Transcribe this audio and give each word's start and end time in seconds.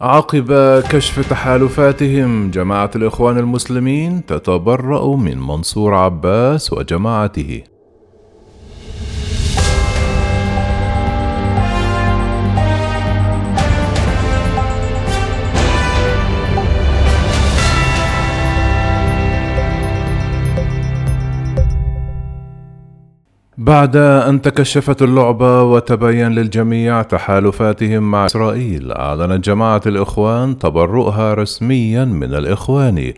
عقب 0.00 0.52
كشف 0.80 1.30
تحالفاتهم 1.30 2.50
جماعة 2.50 2.90
الإخوان 2.96 3.38
المسلمين 3.38 4.26
تتبرأ 4.26 5.16
من 5.16 5.38
منصور 5.38 5.94
عباس 5.94 6.72
وجماعته. 6.72 7.62
بعد 23.58 23.96
أن 23.96 24.42
تكشفت 24.42 25.02
اللعبة 25.02 25.62
وتبين 25.62 26.32
للجميع 26.32 27.02
تحالفاتهم 27.02 28.10
مع 28.10 28.26
إسرائيل 28.26 28.92
أعلنت 28.92 29.44
جماعة 29.44 29.80
الإخوان 29.86 30.58
تبرؤها 30.58 31.34
رسميا 31.34 32.04
من 32.04 32.34
الإخوان. 32.34 33.12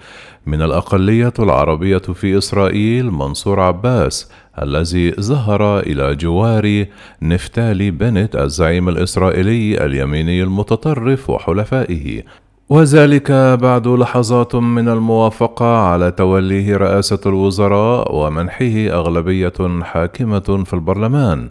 من 0.47 0.63
الأقلية 0.63 1.33
العربية 1.39 1.99
في 1.99 2.39
إسرائيل 2.39 3.11
منصور 3.11 3.61
عباس 3.61 4.31
الذي 4.63 5.11
ظهر 5.21 5.81
إلى 5.81 6.15
جوار 6.15 6.87
نفتالي 7.23 7.91
بنت 7.91 8.37
الزعيم 8.37 8.89
الإسرائيلي 8.89 9.85
اليميني 9.85 10.43
المتطرف 10.43 11.31
وحلفائه. 11.31 12.23
وذلك 12.71 13.33
بعد 13.63 13.89
لحظات 13.89 14.55
من 14.55 14.89
الموافقة 14.89 15.77
على 15.77 16.11
توليه 16.11 16.77
رئاسة 16.77 17.21
الوزراء 17.27 18.15
ومنحه 18.15 18.89
أغلبية 18.89 19.83
حاكمة 19.83 20.65
في 20.67 20.75
البرلمان. 20.75 21.49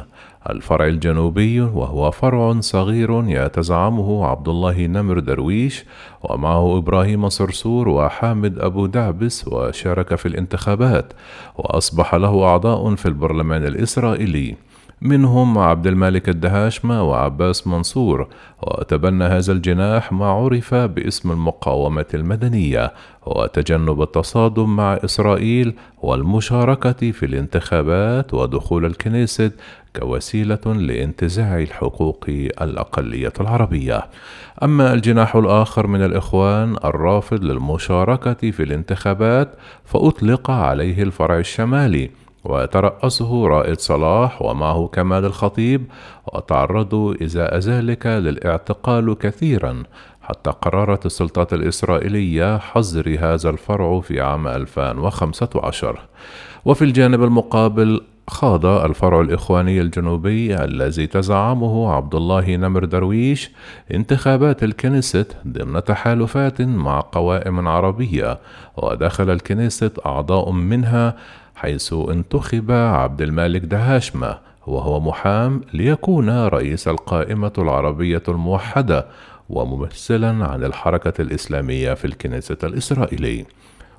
الفرع 0.50 0.86
الجنوبي 0.86 1.60
وهو 1.60 2.10
فرع 2.10 2.60
صغير 2.60 3.24
يتزعمه 3.28 4.26
عبد 4.26 4.48
الله 4.48 4.86
نمر 4.86 5.18
درويش 5.18 5.84
ومعه 6.22 6.78
إبراهيم 6.78 7.28
صرصور 7.28 7.88
وحامد 7.88 8.58
أبو 8.58 8.86
دعبس 8.86 9.48
وشارك 9.48 10.14
في 10.14 10.26
الانتخابات 10.26 11.12
وأصبح 11.56 12.14
له 12.14 12.44
أعضاء 12.44 12.94
في 12.94 13.06
البرلمان 13.06 13.66
الإسرائيلي. 13.66 14.56
منهم 15.00 15.58
عبد 15.58 15.86
الملك 15.86 16.28
الدهاشمة 16.28 17.02
وعباس 17.02 17.66
منصور 17.66 18.28
وتبنى 18.62 19.24
هذا 19.24 19.52
الجناح 19.52 20.12
ما 20.12 20.26
عرف 20.26 20.74
باسم 20.74 21.30
المقاومة 21.30 22.06
المدنية 22.14 22.92
وتجنب 23.26 24.02
التصادم 24.02 24.76
مع 24.76 24.94
إسرائيل 24.94 25.74
والمشاركة 26.02 27.10
في 27.10 27.26
الانتخابات 27.26 28.34
ودخول 28.34 28.84
الكنيست 28.84 29.52
كوسيلة 29.96 30.60
لانتزاع 30.66 31.58
الحقوق 31.58 32.24
الأقلية 32.60 33.32
العربية. 33.40 34.06
أما 34.62 34.92
الجناح 34.92 35.36
الآخر 35.36 35.86
من 35.86 36.04
الإخوان 36.04 36.76
الرافض 36.84 37.44
للمشاركة 37.44 38.50
في 38.50 38.62
الانتخابات 38.62 39.54
فأطلق 39.84 40.50
عليه 40.50 41.02
الفرع 41.02 41.38
الشمالي 41.38 42.10
ويترأسه 42.46 43.46
رائد 43.46 43.80
صلاح 43.80 44.42
ومعه 44.42 44.86
كمال 44.92 45.24
الخطيب 45.24 45.84
وتعرضوا 46.34 47.14
إزاء 47.24 47.58
ذلك 47.58 48.06
للإعتقال 48.06 49.18
كثيرا 49.18 49.82
حتى 50.22 50.50
قررت 50.50 51.06
السلطات 51.06 51.52
الإسرائيلية 51.52 52.58
حظر 52.58 53.16
هذا 53.20 53.50
الفرع 53.50 54.00
في 54.00 54.20
عام 54.20 54.48
2015 54.48 55.98
وفي 56.64 56.84
الجانب 56.84 57.22
المقابل 57.22 58.00
خاض 58.28 58.66
الفرع 58.66 59.20
الإخواني 59.20 59.80
الجنوبي 59.80 60.64
الذي 60.64 61.06
تزعمه 61.06 61.92
عبد 61.92 62.14
الله 62.14 62.56
نمر 62.56 62.84
درويش 62.84 63.50
انتخابات 63.94 64.64
الكنيست 64.64 65.36
ضمن 65.48 65.84
تحالفات 65.84 66.62
مع 66.62 67.00
قوائم 67.00 67.68
عربية 67.68 68.38
ودخل 68.76 69.30
الكنيست 69.30 69.92
أعضاء 70.06 70.50
منها 70.50 71.16
حيث 71.56 71.92
انتخب 71.92 72.70
عبد 72.70 73.22
المالك 73.22 73.60
دهاشمة 73.60 74.38
وهو 74.66 75.00
محام 75.00 75.60
ليكون 75.72 76.46
رئيس 76.46 76.88
القائمة 76.88 77.52
العربية 77.58 78.22
الموحدة 78.28 79.06
وممثلا 79.48 80.46
عن 80.46 80.64
الحركة 80.64 81.22
الإسلامية 81.22 81.94
في 81.94 82.04
الكنيسة 82.04 82.56
الإسرائيلي. 82.64 83.44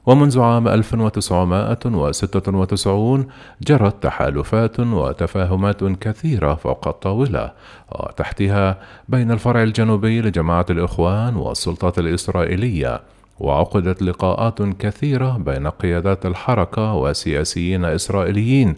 ومنذ 0.06 0.40
عام 0.40 0.68
1996 0.68 3.28
جرت 3.62 4.04
تحالفات 4.04 4.80
وتفاهمات 4.80 5.84
كثيرة 5.84 6.56
فوق 6.56 6.88
الطاولة 6.88 7.52
وتحتها 7.92 8.78
بين 9.10 9.32
الفرع 9.32 9.64
الجنوبي 9.64 10.22
لجماعة 10.22 10.66
الإخوان 10.70 11.36
والسلطات 11.36 12.00
الإسرائيلية. 12.00 13.02
وعقدت 13.40 14.02
لقاءات 14.02 14.62
كثيرة 14.62 15.38
بين 15.38 15.68
قيادات 15.68 16.26
الحركة 16.26 16.94
وسياسيين 16.94 17.86
إسرائيليين 17.86 18.76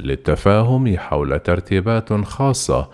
للتفاهم 0.00 0.96
حول 0.96 1.38
ترتيبات 1.38 2.12
خاصة 2.12 2.88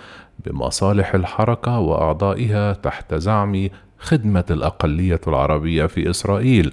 بمصالح 0.46 1.14
الحركة 1.14 1.78
وأعضائها 1.78 2.72
تحت 2.72 3.14
زعم 3.14 3.68
خدمة 3.98 4.44
الأقلية 4.50 5.20
العربية 5.28 5.86
في 5.86 6.10
إسرائيل 6.10 6.72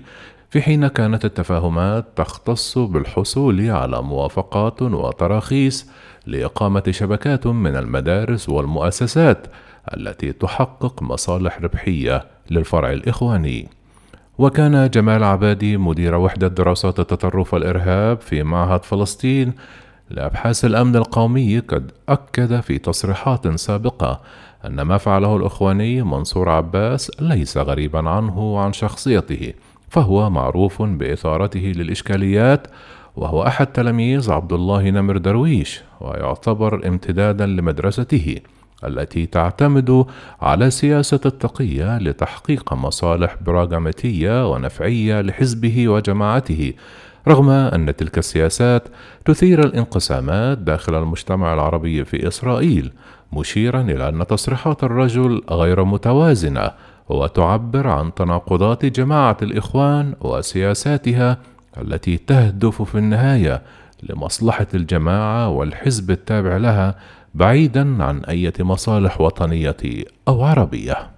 في 0.49 0.61
حين 0.61 0.87
كانت 0.87 1.25
التفاهمات 1.25 2.05
تختص 2.15 2.77
بالحصول 2.77 3.69
على 3.69 4.01
موافقات 4.01 4.81
وتراخيص 4.81 5.89
لإقامة 6.25 6.83
شبكات 6.89 7.47
من 7.47 7.75
المدارس 7.75 8.49
والمؤسسات 8.49 9.47
التي 9.97 10.31
تحقق 10.31 11.03
مصالح 11.03 11.61
ربحية 11.61 12.25
للفرع 12.51 12.91
الإخواني. 12.91 13.69
وكان 14.37 14.89
جمال 14.89 15.23
عبادي 15.23 15.77
مدير 15.77 16.15
وحدة 16.15 16.47
دراسات 16.47 16.99
التطرف 16.99 17.53
والإرهاب 17.53 18.21
في 18.21 18.43
معهد 18.43 18.83
فلسطين 18.83 19.53
لأبحاث 20.09 20.65
الأمن 20.65 20.95
القومي 20.95 21.59
قد 21.59 21.91
أكد 22.09 22.59
في 22.59 22.77
تصريحات 22.77 23.47
سابقة 23.59 24.21
أن 24.65 24.81
ما 24.81 24.97
فعله 24.97 25.35
الإخواني 25.37 26.03
منصور 26.03 26.49
عباس 26.49 27.11
ليس 27.19 27.57
غريبا 27.57 28.09
عنه 28.09 28.39
وعن 28.39 28.73
شخصيته 28.73 29.53
فهو 29.89 30.29
معروف 30.29 30.81
بإثارته 30.81 31.73
للإشكاليات 31.75 32.67
وهو 33.15 33.47
أحد 33.47 33.67
تلاميذ 33.67 34.31
عبد 34.31 34.53
الله 34.53 34.89
نمر 34.89 35.17
درويش 35.17 35.81
ويعتبر 36.01 36.87
امتدادا 36.87 37.45
لمدرسته. 37.45 38.39
التي 38.87 39.25
تعتمد 39.25 40.05
على 40.41 40.69
سياسة 40.71 41.19
التقية 41.25 41.97
لتحقيق 41.97 42.73
مصالح 42.73 43.35
براغماتية 43.45 44.51
ونفعية 44.51 45.21
لحزبه 45.21 45.87
وجماعته 45.87 46.73
رغم 47.27 47.49
أن 47.49 47.95
تلك 47.95 48.17
السياسات 48.17 48.87
تثير 49.25 49.65
الانقسامات 49.65 50.57
داخل 50.57 50.95
المجتمع 50.95 51.53
العربي 51.53 52.05
في 52.05 52.27
إسرائيل 52.27 52.91
مشيرا 53.33 53.81
إلى 53.81 54.09
أن 54.09 54.27
تصريحات 54.27 54.83
الرجل 54.83 55.41
غير 55.51 55.83
متوازنة 55.83 56.71
وتعبر 57.09 57.87
عن 57.87 58.13
تناقضات 58.13 58.85
جماعة 58.85 59.37
الإخوان 59.41 60.13
وسياساتها 60.21 61.37
التي 61.81 62.17
تهدف 62.17 62.81
في 62.81 62.97
النهاية 62.97 63.61
لمصلحة 64.03 64.67
الجماعة 64.73 65.49
والحزب 65.49 66.11
التابع 66.11 66.57
لها 66.57 66.95
بعيدا 67.33 68.03
عن 68.03 68.23
أي 68.23 68.51
مصالح 68.59 69.21
وطنية 69.21 69.77
أو 70.27 70.43
عربية. 70.43 71.12